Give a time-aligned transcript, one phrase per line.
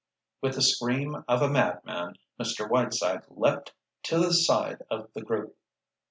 [0.41, 2.67] With the scream of a madman, Mr.
[2.67, 3.73] Whiteside leaped
[4.05, 5.55] to the side of the group.